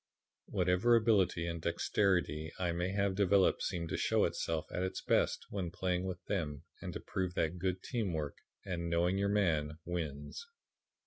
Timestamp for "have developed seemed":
2.89-3.89